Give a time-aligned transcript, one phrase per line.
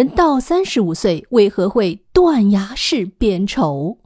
[0.00, 3.98] 人到三十五岁为何会断崖式变丑？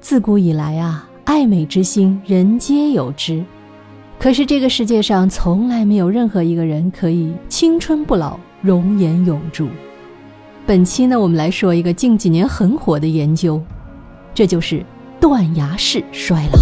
[0.00, 3.42] 自古以来啊，爱美之心人皆有之，
[4.18, 9.66] 可是这个世界上从来没有任何一个人可以青春不老、容颜永驻。
[10.66, 13.58] 本期呢，我们来说一个近几年很火的研究，
[14.34, 14.84] 这就是
[15.18, 16.58] 断崖式衰老。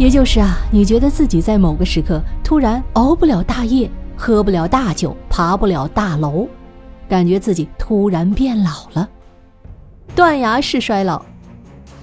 [0.00, 3.88] 也就是啊，你觉得自己在某个时刻突然熬不了大夜。
[4.20, 6.48] 喝不了大酒，爬不了大楼，
[7.08, 9.08] 感觉自己突然变老了。
[10.12, 11.24] 断崖式衰老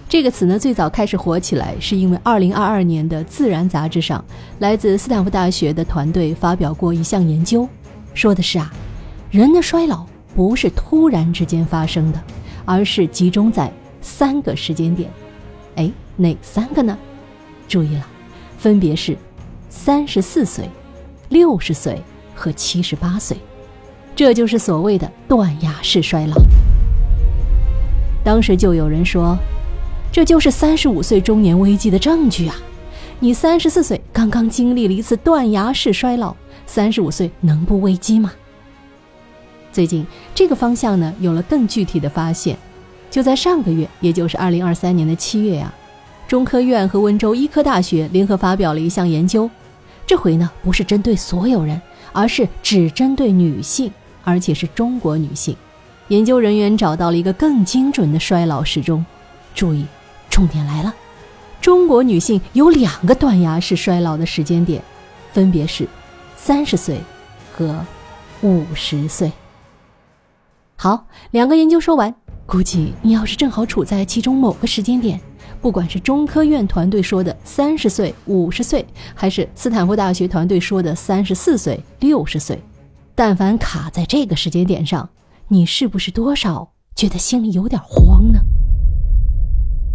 [0.08, 4.24] 这个词呢，最早开始火起来，是因为二零二二年的《自然》杂志上，
[4.60, 7.68] 来自斯坦福大学的团队发表过一项研究，
[8.14, 8.72] 说的是啊，
[9.30, 12.24] 人的衰老不是突然之间发生的，
[12.64, 13.70] 而是集中在
[14.00, 15.12] 三个时间点。
[15.76, 16.98] 哎，哪三个呢？
[17.68, 18.08] 注意了，
[18.58, 19.18] 分别是
[19.68, 20.70] 三十四岁。
[21.36, 22.02] 六十岁
[22.34, 23.36] 和七十八岁，
[24.16, 26.36] 这就是所谓的断崖式衰老。
[28.24, 29.38] 当时就有人说，
[30.14, 32.56] 这就是三十五岁中年危机的证据啊！
[33.20, 36.34] 你三十四岁刚刚经历了一次断崖式衰老，
[36.66, 38.32] 三十五岁能不危机吗？
[39.74, 42.58] 最近这个方向呢有了更具体的发现，
[43.12, 45.74] 就在上个月，也就是二零二三年的七月呀，
[46.30, 49.50] 中科院和温州医科大学联合发表了一项研究。
[50.06, 53.92] 这回呢，不是针对所有人，而是只针对女性，
[54.24, 55.56] 而且是中国女性。
[56.10, 59.04] 研究人员找到了一个更精准的衰老时钟。
[59.56, 59.86] 注意，
[60.30, 60.94] 重点来了，
[61.60, 64.84] 中国女性有两个断崖式衰老的时间点，
[65.32, 65.88] 分别是
[66.36, 67.00] 三十岁
[67.52, 67.84] 和
[68.42, 69.32] 五十岁。
[70.76, 72.14] 好，两个研究说完，
[72.46, 75.20] 估计你要是正好处在其中某个时间点。
[75.66, 78.86] 不管是中科院团队说的三十岁、五十岁，
[79.16, 82.62] 还是斯坦福大学团队说的三十四岁、六十岁，
[83.16, 85.10] 但凡卡在这个时间点上，
[85.48, 88.40] 你是不是多少觉得心里有点慌呢？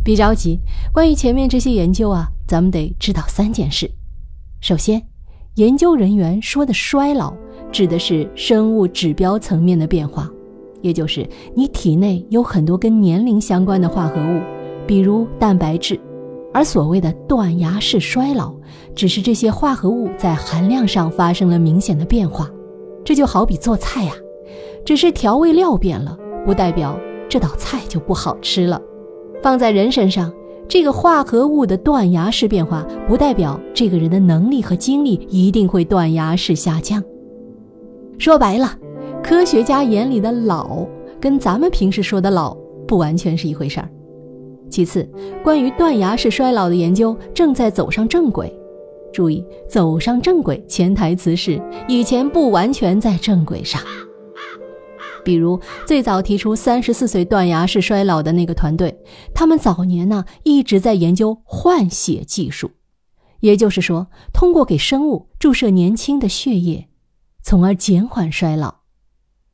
[0.02, 0.58] 别着急，
[0.92, 3.88] 关于前面这些研究啊，咱们得知道三件事。
[4.60, 5.00] 首先，
[5.54, 7.32] 研究人员说的衰老，
[7.70, 10.28] 指的是生物指标层面的变化，
[10.82, 14.59] 也就是你体内有很多跟年龄相关的化合物。
[14.90, 15.96] 比如蛋白质，
[16.52, 18.52] 而所谓的断崖式衰老，
[18.92, 22.50] 只是这些化合物在含量上发生了明显的变化。
[23.04, 24.12] 这就好比做菜呀，
[24.84, 28.82] 只是调味料变了，不代表这道菜就不好吃了。
[29.40, 30.28] 放在人身上，
[30.66, 37.00] 这个化合物的断崖式变化，不代表这个人的能力和精力一定会断崖式下降。
[38.18, 38.76] 说白了，
[39.22, 40.84] 科学家眼里的老，
[41.20, 42.56] 跟咱们平时说的老
[42.88, 43.88] 不完全是一回事儿。
[44.70, 45.06] 其次，
[45.42, 48.50] 关于断崖式衰老的研究正在走上正轨。
[49.12, 53.82] 注意，走上正轨，潜台词是以前不完全在正轨上。
[55.24, 58.96] 比如，最早提出三十四岁断崖式衰老的那个团队，
[59.34, 62.70] 他们早年呢一直在研究换血技术，
[63.40, 66.88] 也就是说，通过给生物注射年轻的血液，
[67.42, 68.76] 从而减缓衰老。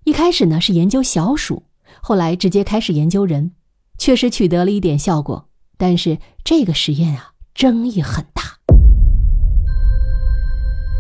[0.05, 1.65] 一开始呢是研究小鼠，
[2.01, 3.53] 后来直接开始研究人。
[3.99, 8.43] 确实取得了一点效果，但是这个实验啊，争议很大。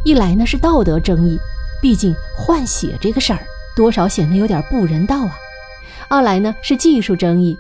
[0.04, 1.38] 一来呢是道德争议，
[1.82, 3.40] 毕竟换血这个事儿
[3.74, 5.32] 多少显得有点不人道啊；
[6.08, 7.56] 二来呢是技术争议。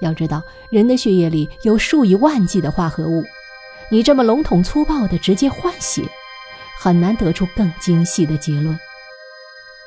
[0.00, 3.22] 要知道，人的血液里有数以万计的化合物，
[3.90, 6.02] 你这么笼统粗暴的直接换血，
[6.78, 8.78] 很难得出更精细的结论。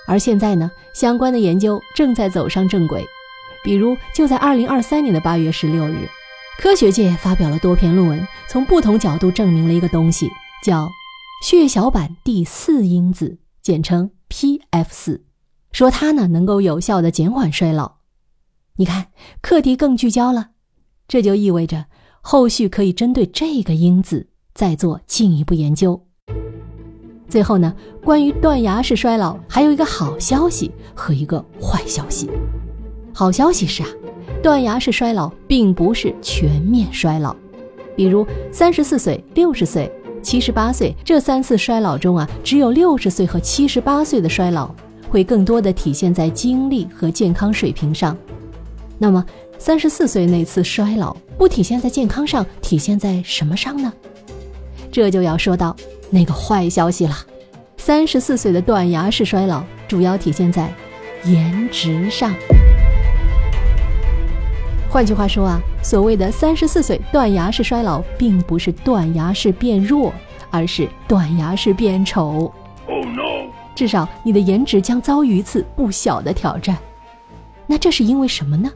[0.06, 3.06] 而现在呢，相关的研究正在走上正轨。
[3.68, 6.08] 比如，就在二零二三年的八月十六日，
[6.58, 10.30] 科学界发表了多篇论文，从不同角度证明了一个东西，
[10.64, 10.88] 叫
[11.44, 15.26] 血小板第四因子，简称 PF 四，
[15.74, 17.98] 说它呢能够有效的减缓衰老。
[18.78, 19.08] 你看，
[19.42, 20.52] 课题更聚焦了，
[21.06, 21.88] 这就意味着
[22.22, 26.08] 后续可以针对这个因子再做进一步研究。
[27.28, 32.30] 最后呢，关于断崖式衰老，还有一个好消息和一个坏消息。
[33.18, 33.90] 好消息是啊，
[34.44, 37.36] 断崖式衰老并不是全面衰老。
[37.96, 39.92] 比如三十四岁、六十岁、
[40.22, 44.70] 七十八岁这三次衰老中啊，只有六十岁和七十八岁的衰老
[45.10, 48.16] 会更多的体现在精力和健康水平上。
[49.00, 49.26] 那么
[49.58, 53.92] 三十四岁那次衰老不体现在健康上，体现在什么上呢？
[54.92, 55.76] 这就要说到
[56.12, 57.16] 那个坏消息了。
[57.78, 60.72] 三十四岁的断崖式衰老主要体现在
[61.24, 62.32] 颜值上。
[64.90, 70.12] 换句话说啊，所谓的三十四岁断崖式衰老，并不是断崖式变弱，
[70.50, 72.52] 而是断崖式变丑。
[73.76, 76.76] 至少你的颜值将遭遇一次不小的挑战。
[77.68, 78.72] 那这是因为什么呢？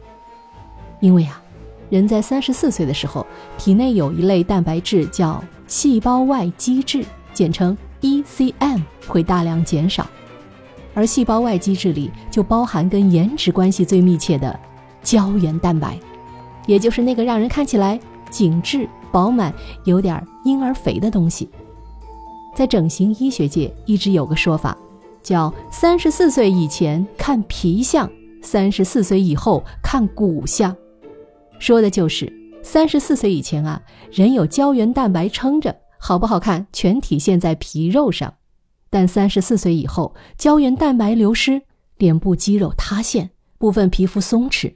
[0.99, 1.41] 因为啊，
[1.89, 3.25] 人在三十四岁的时候，
[3.57, 7.03] 体内有一类蛋白质叫细胞外基质，
[7.33, 10.05] 简称 ECM，会大量减少。
[10.93, 14.59] 而细胞外基质里就包含跟颜值关系最密切的
[15.01, 15.99] 胶原蛋白，
[16.67, 17.99] 也就是那个让人看起来
[18.29, 19.53] 紧致、饱满、
[19.83, 21.49] 有点婴儿肥的东西。
[22.55, 24.77] 在整形医学界一直有个说法，
[25.23, 28.09] 叫三十四岁以前看皮相，
[28.41, 30.75] 三十四岁以后看骨相，
[31.59, 32.31] 说的就是
[32.61, 33.81] 三十四岁以前啊，
[34.11, 38.29] 人有胶原蛋白撑着，好不好看全体现在皮肉上；
[38.89, 41.61] 但三十四岁以后，胶原蛋白流失，
[41.97, 44.73] 脸部肌肉塌陷，部分皮肤松弛，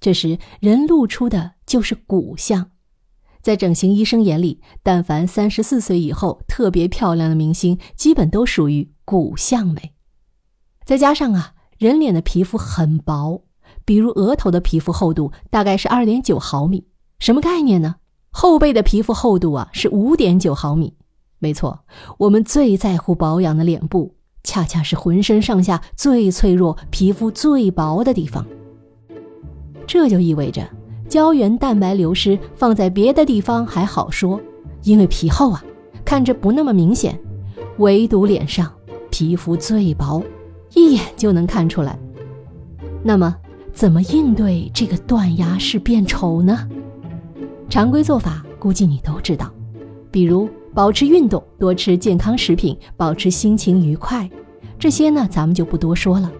[0.00, 2.70] 这时人露出的就是骨相。
[3.42, 9.94] 在整形医生眼里，但凡三十四岁以后特别漂亮的明星，基本都属于骨相美。
[10.84, 13.44] 再加上啊，人脸的皮肤很薄，
[13.84, 16.86] 比如额头的皮肤厚度大概是二点九毫米，
[17.18, 17.96] 什么概念呢？
[18.30, 20.94] 后背的皮肤厚度啊是五点九毫米。
[21.38, 21.80] 没错，
[22.18, 28.46] 我们最在乎保养的脸部，恰恰是浑身上下最脆弱、皮肤最薄的地方。
[29.90, 30.62] 这就意味着。
[31.08, 34.40] 胶原蛋白流失放在别的地方还好说，
[34.84, 35.64] 因为皮厚啊，
[36.04, 37.18] 看着不那么明显。
[37.78, 38.72] 唯独脸上
[39.10, 40.22] 皮肤最薄，
[40.76, 41.98] 一眼就能看出来。
[43.02, 43.34] 那么，
[43.72, 46.68] 怎么应对这个断崖式变丑呢？
[47.68, 49.50] 常规做法估计你都知道，
[50.12, 54.30] 比如保持运动，多吃健康食品，保持心情愉快。
[54.78, 56.30] 这些呢，咱们就不多说了。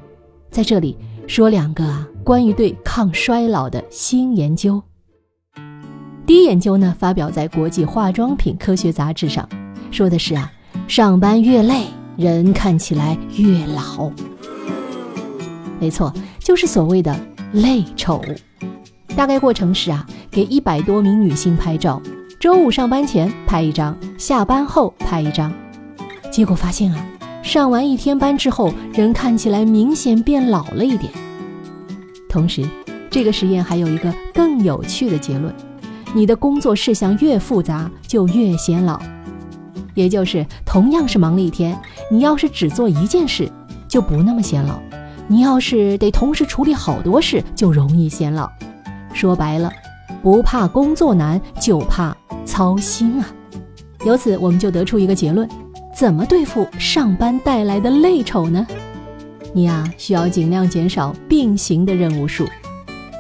[0.53, 2.07] 在这里说两个啊。
[2.23, 4.81] 关于对抗衰老的新研究，
[6.27, 9.49] 第一研究呢发表在国际化妆品科学杂志上，
[9.91, 10.53] 说的是啊，
[10.87, 11.87] 上班越累，
[12.17, 14.13] 人看起来越老。
[15.81, 17.19] 没错，就是所谓的
[17.53, 18.23] 累丑。
[19.17, 22.01] 大概过程是啊，给一百多名女性拍照，
[22.39, 25.51] 周五上班前拍一张，下班后拍一张，
[26.31, 27.05] 结果发现啊，
[27.43, 31.11] 上完一天班之后，人看起来明显变老了一点。
[32.31, 32.65] 同时，
[33.11, 35.53] 这个实验还有一个更有趣的结论：
[36.15, 38.99] 你的工作事项越复杂，就越显老。
[39.95, 41.77] 也就是同样是忙了一天，
[42.11, 43.51] 你要是只做一件事，
[43.89, 44.77] 就不那么显老；
[45.27, 48.49] 你要是得同时处理好多事，就容易显老。
[49.13, 49.71] 说白了，
[50.23, 52.17] 不怕工作难，就怕
[52.47, 53.27] 操心啊！
[54.07, 55.47] 由此，我们就得出一个结论：
[55.93, 58.65] 怎么对付上班带来的累丑呢？
[59.53, 62.47] 你呀，需要尽量减少并行的任务数。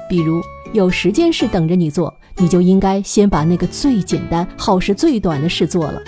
[0.08, 0.40] 比如
[0.72, 6.00] 有十件事等着你做，你就应该先把那个最简单、耗时最短的事做了，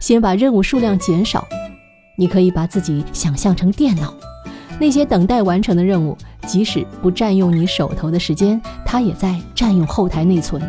[0.00, 1.46] 先把任务数量减少。
[2.16, 4.12] 你可以把自己想象成电脑，
[4.80, 10.60] 那些等待完成的任务，即使不占用你手头的时间，它也在占用后台内存。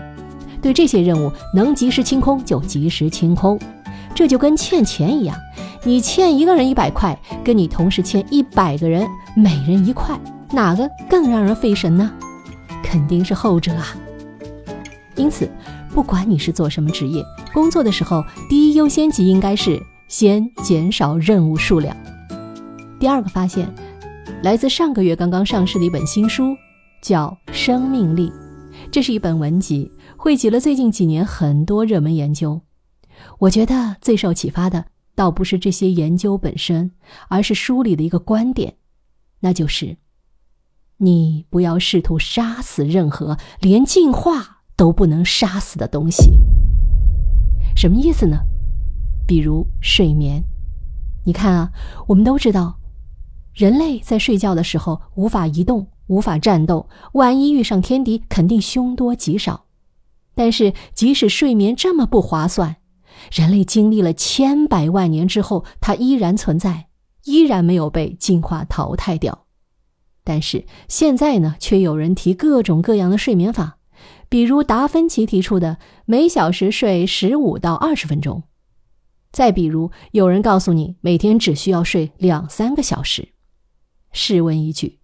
[0.62, 3.60] 对这些任务，能及时清空就及时清空。
[4.14, 5.36] 这就跟欠钱一样。
[5.86, 10.20] 你欠一个人一百块，跟你同时欠一百个人，每人一块，
[10.52, 12.12] 哪个更让人费神呢？
[12.84, 13.96] 肯定是后者啊。
[15.16, 15.50] 因此，
[15.94, 17.24] 不管你是做什么职业，
[17.54, 21.96] 工作的时候，第一优先级应该是先减少任务数量。
[23.00, 23.74] 第二个发现，
[24.44, 26.58] 来自上个月刚刚上市的一本新书，
[27.02, 28.30] 叫《生命力》，
[28.92, 32.60] 这是一本文集，汇集了最近几年很多热门研究。
[33.40, 34.86] 我觉得最受启发的。
[35.20, 36.92] 倒不是这些研究本身，
[37.28, 38.76] 而是书里的一个观点，
[39.42, 39.98] 那就是：
[41.00, 46.40] 你不要试图杀死任何连进化都不能杀死的东西。
[47.76, 48.38] 什么意思呢？
[49.28, 50.42] 比如睡眠。
[51.26, 51.70] 你看啊，
[52.08, 52.80] 我们都知道，
[53.54, 59.66] 人类在睡觉的时候无法移动、无法战斗，万一遇上天敌，肯定凶多吉少。
[60.34, 62.78] 但是，即使睡眠这么不划算，
[63.32, 66.88] 人类经历了千百万年之后，它依然存在，
[67.26, 69.46] 依然没有被进化淘汰掉。
[70.24, 73.78] 但是现在呢，却有人提各种各样的睡眠法，
[74.30, 78.44] 比如达芬奇提出的每小时睡十五到二十分钟，
[79.32, 83.30] 再比如有人告诉你每天只需要睡两三个小时。
[84.12, 85.00] 试问一句，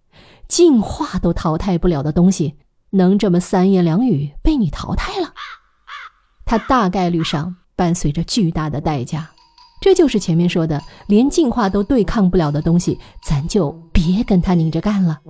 [0.48, 2.54] 进化都淘汰不了的东西，
[2.90, 5.34] 能这么三言两语被你淘汰了？
[6.44, 7.56] 它大概率上。
[7.76, 9.30] 伴随着巨大的代价，
[9.80, 15.20] 这就是前面说的，连进化都对抗不了的东西，咱就别跟他拧着干了。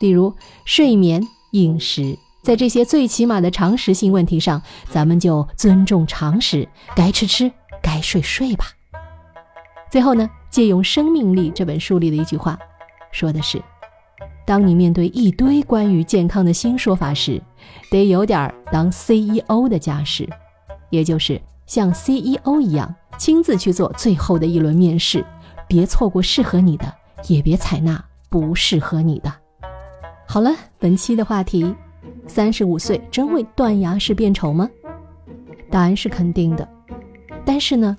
[0.00, 0.34] 例如
[0.64, 1.22] 睡眠、
[1.52, 7.50] 饮食，在这些最起码的常识性问题上，咱们就尊重常识，该吃吃，
[7.80, 8.66] 该睡睡吧。
[9.90, 12.58] 最后呢，借用《生命力》这本书里的一句话，
[13.12, 13.62] 说的是：
[14.46, 17.40] 当你面对一堆关于健康的新说法时，
[17.90, 20.28] 得有点当 CEO 的架势，
[20.90, 25.24] 也就是像 CEO 一样，亲自去做最后的一轮面试，
[25.68, 26.92] 别错过适合你的，
[27.28, 29.32] 也别采纳不适合你的。
[30.26, 30.50] 好了，
[30.80, 31.72] 本期的话题：
[32.26, 34.68] 三十五岁真会断崖式变丑吗？
[35.70, 36.68] 答案是肯定的。
[37.44, 37.96] 但是呢，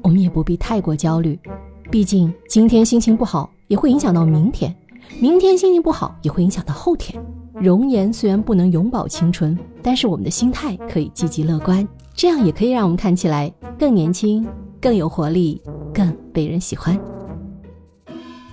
[0.00, 1.36] 我们也不必太过焦虑，
[1.90, 4.72] 毕竟今天心情不好也会影响到明天，
[5.18, 7.20] 明天心情不好也会影响到后天。
[7.62, 14.44] 容颜虽然不能永葆青春，但是我们的心态可以积极乐观，这样也可以让我们看起来更年轻、
[14.80, 15.62] 更有活力、
[15.94, 16.98] 更被人喜欢。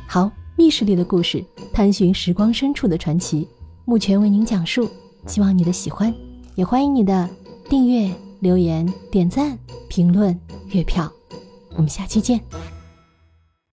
[0.07, 1.43] 好，密室里的故事。
[1.73, 3.47] 探寻时光深处的传奇，
[3.83, 4.87] 目前为您讲述，
[5.25, 6.13] 希望你的喜欢，
[6.53, 7.27] 也欢迎你的
[7.67, 11.11] 订阅、留言、点赞、评论、月票，
[11.75, 12.39] 我们下期见。